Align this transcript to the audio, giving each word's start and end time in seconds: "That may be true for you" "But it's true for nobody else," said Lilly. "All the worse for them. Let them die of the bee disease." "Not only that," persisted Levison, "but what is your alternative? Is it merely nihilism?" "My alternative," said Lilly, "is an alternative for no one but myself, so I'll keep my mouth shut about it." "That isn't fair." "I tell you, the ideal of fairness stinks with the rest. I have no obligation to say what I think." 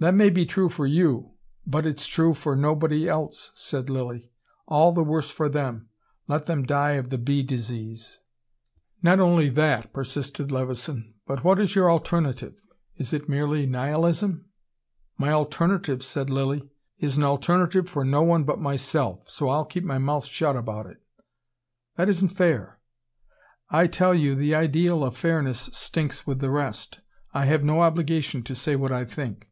"That 0.00 0.12
may 0.14 0.28
be 0.28 0.44
true 0.44 0.68
for 0.68 0.84
you" 0.84 1.30
"But 1.66 1.86
it's 1.86 2.06
true 2.06 2.34
for 2.34 2.54
nobody 2.54 3.08
else," 3.08 3.52
said 3.54 3.88
Lilly. 3.88 4.30
"All 4.68 4.92
the 4.92 5.02
worse 5.02 5.30
for 5.30 5.48
them. 5.48 5.88
Let 6.28 6.44
them 6.44 6.64
die 6.64 6.96
of 6.96 7.08
the 7.08 7.16
bee 7.16 7.42
disease." 7.42 8.20
"Not 9.02 9.18
only 9.18 9.48
that," 9.48 9.94
persisted 9.94 10.52
Levison, 10.52 11.14
"but 11.26 11.42
what 11.42 11.58
is 11.58 11.74
your 11.74 11.90
alternative? 11.90 12.60
Is 12.96 13.14
it 13.14 13.30
merely 13.30 13.64
nihilism?" 13.64 14.44
"My 15.16 15.32
alternative," 15.32 16.04
said 16.04 16.28
Lilly, 16.28 16.68
"is 16.98 17.16
an 17.16 17.22
alternative 17.24 17.88
for 17.88 18.04
no 18.04 18.20
one 18.20 18.44
but 18.44 18.60
myself, 18.60 19.30
so 19.30 19.48
I'll 19.48 19.64
keep 19.64 19.84
my 19.84 19.96
mouth 19.96 20.26
shut 20.26 20.54
about 20.54 20.84
it." 20.84 20.98
"That 21.96 22.10
isn't 22.10 22.28
fair." 22.28 22.78
"I 23.70 23.86
tell 23.86 24.14
you, 24.14 24.34
the 24.34 24.54
ideal 24.54 25.02
of 25.02 25.16
fairness 25.16 25.70
stinks 25.72 26.26
with 26.26 26.40
the 26.40 26.50
rest. 26.50 27.00
I 27.32 27.46
have 27.46 27.64
no 27.64 27.80
obligation 27.80 28.42
to 28.42 28.54
say 28.54 28.76
what 28.76 28.92
I 28.92 29.06
think." 29.06 29.48